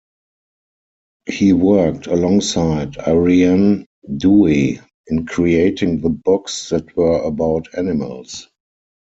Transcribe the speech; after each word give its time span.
He 1.29 1.53
worked 1.53 2.07
alongside 2.07 2.97
Ariane 2.97 3.85
Dewey 4.17 4.79
in 5.05 5.27
creating 5.27 6.01
the 6.01 6.09
books 6.09 6.69
that 6.69 6.97
were 6.97 7.19
about 7.21 7.67
animals. 7.77 8.47